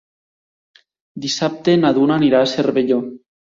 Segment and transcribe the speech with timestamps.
[1.27, 3.03] Dissabte na Duna anirà a Cervelló.